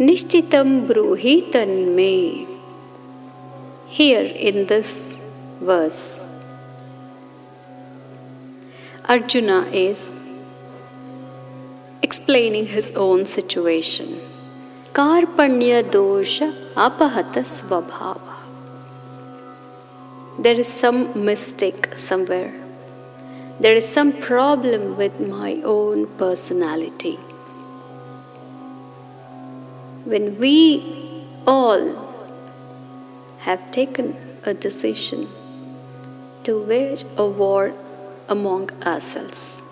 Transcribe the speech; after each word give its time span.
निश्चितं 0.00 0.80
ब्रूहि 0.86 1.40
तन्मे 1.54 2.46
Here 3.96 4.24
in 4.46 4.66
this 4.66 5.18
verse, 5.60 6.24
Arjuna 9.08 9.68
is 9.72 10.10
explaining 12.02 12.66
his 12.66 12.90
own 12.96 13.24
situation. 13.24 14.18
Karpanya 14.92 15.84
dosha 15.84 16.52
apahata 16.74 17.44
svabhava. 17.52 18.34
There 20.40 20.58
is 20.58 20.66
some 20.66 21.24
mistake 21.24 21.86
somewhere. 21.96 22.52
There 23.60 23.74
is 23.74 23.86
some 23.86 24.12
problem 24.12 24.96
with 24.96 25.20
my 25.20 25.60
own 25.62 26.08
personality. 26.24 27.16
When 30.04 30.38
we 30.38 31.26
all 31.46 32.04
have 33.40 33.70
taken 33.70 34.16
a 34.44 34.52
decision 34.52 35.28
to 36.44 36.62
wage 36.62 37.04
a 37.16 37.26
war 37.26 37.72
among 38.28 38.70
ourselves. 38.82 39.62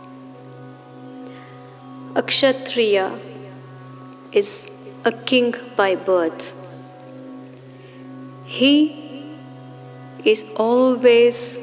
A 2.14 2.22
Kshatriya 2.22 3.18
is 4.32 4.70
a 5.04 5.12
king 5.12 5.54
by 5.76 5.94
birth. 5.96 6.54
He 8.44 9.24
is 10.24 10.44
always 10.56 11.60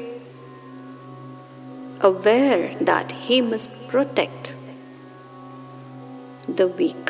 aware 2.00 2.74
that 2.80 3.12
he 3.12 3.40
must 3.40 3.88
protect 3.88 4.54
the 6.48 6.66
weak. 6.66 7.09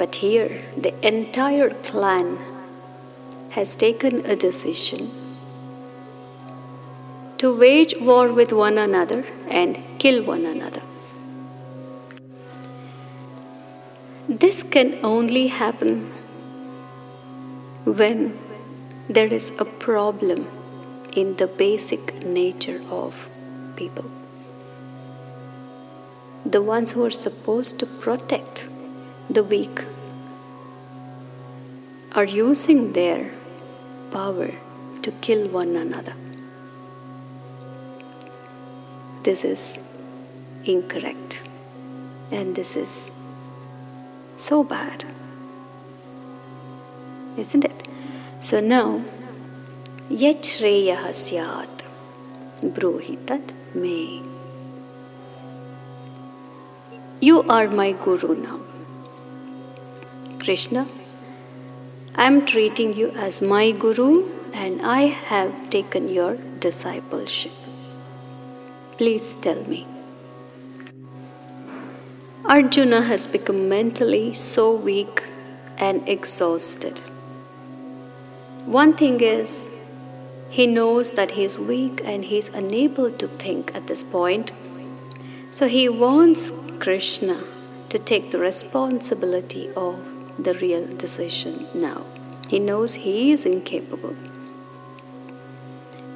But 0.00 0.14
here, 0.14 0.62
the 0.78 0.94
entire 1.06 1.68
clan 1.86 2.38
has 3.50 3.76
taken 3.76 4.24
a 4.24 4.34
decision 4.34 5.10
to 7.36 7.54
wage 7.54 7.94
war 8.00 8.32
with 8.32 8.54
one 8.54 8.78
another 8.78 9.26
and 9.48 9.78
kill 9.98 10.22
one 10.22 10.46
another. 10.46 10.80
This 14.26 14.62
can 14.62 14.98
only 15.02 15.48
happen 15.48 16.10
when 17.84 18.38
there 19.10 19.30
is 19.40 19.52
a 19.58 19.66
problem 19.66 20.48
in 21.14 21.36
the 21.36 21.46
basic 21.46 22.24
nature 22.24 22.80
of 22.90 23.28
people. 23.76 24.10
The 26.46 26.62
ones 26.62 26.92
who 26.92 27.04
are 27.04 27.16
supposed 27.26 27.78
to 27.80 27.86
protect 27.86 28.68
the 29.28 29.44
weak 29.44 29.84
are 32.14 32.24
using 32.24 32.92
their 32.92 33.30
power 34.10 34.50
to 35.02 35.10
kill 35.20 35.48
one 35.48 35.76
another. 35.76 36.14
This 39.22 39.44
is 39.44 39.78
incorrect 40.64 41.46
and 42.32 42.54
this 42.54 42.76
is 42.76 43.10
so 44.36 44.64
bad, 44.64 45.04
isn't 47.36 47.64
it? 47.64 47.88
So 48.40 48.60
now, 48.60 49.02
yet 50.08 50.42
Shreya 50.42 51.12
syat 51.14 51.68
bruhitat 52.62 53.52
me. 53.74 54.22
You 57.20 57.42
are 57.42 57.68
my 57.68 57.92
guru 57.92 58.34
now. 58.34 58.60
Krishna, 60.38 60.86
I 62.14 62.26
am 62.26 62.44
treating 62.44 62.92
you 62.92 63.10
as 63.10 63.40
my 63.40 63.70
Guru 63.70 64.30
and 64.52 64.82
I 64.82 65.02
have 65.02 65.70
taken 65.70 66.08
your 66.08 66.36
discipleship. 66.58 67.52
Please 68.98 69.36
tell 69.36 69.62
me. 69.64 69.86
Arjuna 72.44 73.02
has 73.02 73.28
become 73.28 73.68
mentally 73.68 74.34
so 74.34 74.74
weak 74.74 75.22
and 75.78 76.06
exhausted. 76.08 76.98
One 78.66 78.92
thing 78.92 79.20
is, 79.20 79.68
he 80.50 80.66
knows 80.66 81.12
that 81.12 81.32
he 81.32 81.44
is 81.44 81.60
weak 81.60 82.02
and 82.04 82.24
he 82.24 82.38
is 82.38 82.48
unable 82.48 83.12
to 83.12 83.28
think 83.28 83.74
at 83.74 83.86
this 83.86 84.02
point. 84.02 84.52
So 85.52 85.68
he 85.68 85.88
wants 85.88 86.50
Krishna 86.80 87.40
to 87.88 87.98
take 88.00 88.32
the 88.32 88.38
responsibility 88.38 89.70
of 89.76 90.19
the 90.42 90.54
real 90.54 90.86
decision 90.96 91.66
now. 91.74 92.04
He 92.48 92.58
knows 92.58 92.94
he 92.94 93.30
is 93.32 93.46
incapable. 93.46 94.16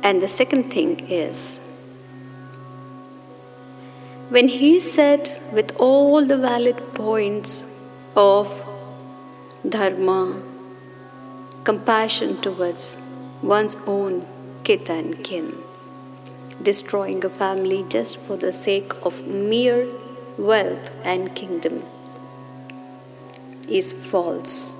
And 0.02 0.20
the 0.20 0.28
second 0.28 0.64
thing 0.72 1.00
is, 1.08 1.60
when 4.28 4.48
he 4.48 4.80
said 4.80 5.30
with 5.52 5.74
all 5.78 6.24
the 6.24 6.36
valid 6.36 6.76
points 6.94 7.64
of 8.16 8.48
dharma, 9.68 10.42
compassion 11.62 12.40
towards 12.40 12.96
one's 13.42 13.76
own 13.86 14.26
kith 14.64 14.90
and 14.90 15.22
kin, 15.22 15.56
destroying 16.62 17.24
a 17.24 17.28
family 17.28 17.84
just 17.88 18.18
for 18.18 18.36
the 18.36 18.52
sake 18.52 18.92
of 19.04 19.26
mere 19.26 19.86
wealth 20.36 20.90
and 21.04 21.34
kingdom 21.34 21.82
is 23.68 23.92
false. 23.92 24.74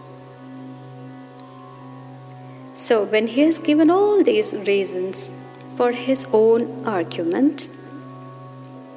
So, 2.72 3.04
when 3.04 3.28
he 3.28 3.42
has 3.42 3.58
given 3.58 3.90
all 3.90 4.22
these 4.22 4.54
reasons 4.54 5.30
for 5.76 5.92
his 5.92 6.26
own 6.32 6.84
argument, 6.86 7.68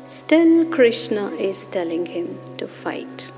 still 0.05 0.65
Krishna 0.71 1.27
is 1.31 1.65
telling 1.65 2.07
him 2.07 2.39
to 2.57 2.67
fight. 2.67 3.31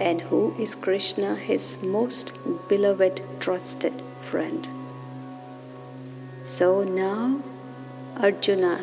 And 0.00 0.22
who 0.22 0.54
is 0.58 0.74
Krishna, 0.74 1.34
his 1.34 1.82
most 1.82 2.38
beloved, 2.68 3.20
trusted 3.40 4.00
friend? 4.00 4.68
So 6.44 6.82
now 6.82 7.42
Arjuna 8.16 8.82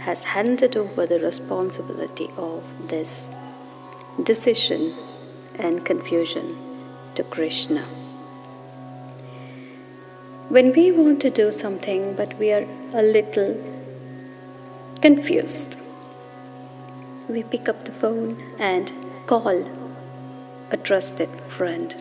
has 0.00 0.24
handed 0.24 0.76
over 0.76 1.06
the 1.06 1.20
responsibility 1.20 2.30
of 2.36 2.88
this 2.88 3.28
decision 4.20 4.92
and 5.58 5.84
confusion 5.84 6.56
to 7.14 7.22
Krishna. 7.22 7.82
When 10.48 10.72
we 10.72 10.92
want 10.92 11.20
to 11.22 11.30
do 11.30 11.50
something 11.50 12.14
but 12.14 12.38
we 12.38 12.52
are 12.52 12.66
a 12.92 13.02
little 13.02 13.56
confused, 15.02 15.78
we 17.28 17.42
pick 17.42 17.68
up 17.68 17.84
the 17.84 17.92
phone 17.92 18.40
and 18.58 18.92
call 19.26 19.64
a 20.70 20.76
trusted 20.76 21.28
friend. 21.28 21.96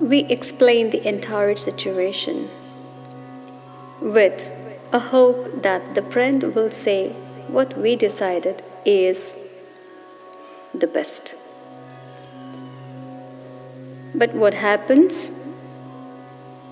We 0.00 0.24
explain 0.24 0.90
the 0.90 1.06
entire 1.06 1.54
situation 1.54 2.50
with 4.00 4.52
a 4.92 4.98
hope 4.98 5.62
that 5.62 5.94
the 5.94 6.02
friend 6.02 6.54
will 6.54 6.70
say 6.70 7.10
what 7.46 7.78
we 7.78 7.94
decided 7.96 8.62
is 8.84 9.36
the 10.74 10.86
best. 10.86 11.34
But 14.14 14.34
what 14.34 14.54
happens? 14.54 15.30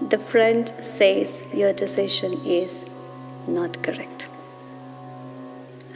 The 0.08 0.18
friend 0.18 0.68
says 0.82 1.44
your 1.54 1.72
decision 1.72 2.40
is 2.44 2.86
not 3.46 3.82
correct. 3.82 4.30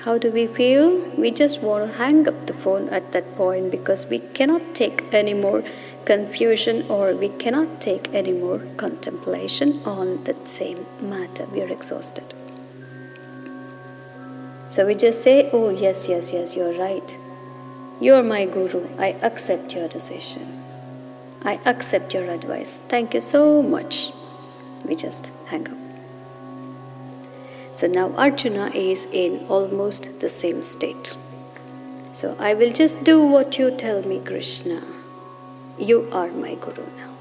How 0.04 0.18
do 0.18 0.30
we 0.30 0.46
feel? 0.46 1.00
We 1.16 1.30
just 1.30 1.62
want 1.62 1.90
to 1.90 1.98
hang 1.98 2.28
up 2.28 2.44
the 2.46 2.52
phone 2.52 2.90
at 2.90 3.12
that 3.12 3.36
point 3.36 3.70
because 3.70 4.06
we 4.06 4.18
cannot 4.18 4.74
take 4.74 5.02
any 5.14 5.32
more 5.32 5.64
confusion 6.04 6.84
or 6.90 7.14
we 7.14 7.28
cannot 7.28 7.80
take 7.80 8.12
any 8.12 8.32
more 8.32 8.58
contemplation 8.76 9.80
on 9.86 10.22
that 10.24 10.46
same 10.46 10.84
matter. 11.00 11.46
We 11.46 11.62
are 11.62 11.72
exhausted. 11.72 12.34
So 14.68 14.86
we 14.86 14.94
just 14.94 15.22
say, 15.22 15.48
Oh, 15.52 15.70
yes, 15.70 16.08
yes, 16.08 16.32
yes, 16.34 16.54
you're 16.54 16.78
right. 16.78 17.18
You're 18.00 18.22
my 18.22 18.44
guru. 18.44 18.88
I 18.98 19.16
accept 19.22 19.74
your 19.74 19.88
decision. 19.88 20.62
I 21.42 21.60
accept 21.64 22.14
your 22.14 22.30
advice. 22.30 22.76
Thank 22.88 23.14
you 23.14 23.20
so 23.20 23.62
much. 23.62 24.10
We 24.84 24.96
just 24.96 25.32
hang 25.46 25.68
up. 25.68 25.78
So 27.74 27.86
now 27.86 28.14
Arjuna 28.16 28.70
is 28.74 29.06
in 29.12 29.46
almost 29.48 30.20
the 30.20 30.28
same 30.28 30.62
state. 30.62 31.16
So 32.12 32.36
I 32.38 32.54
will 32.54 32.72
just 32.72 33.04
do 33.04 33.26
what 33.26 33.58
you 33.58 33.70
tell 33.76 34.02
me, 34.02 34.20
Krishna. 34.20 34.82
You 35.78 36.08
are 36.12 36.28
my 36.28 36.54
guru 36.54 36.86
now. 36.96 37.13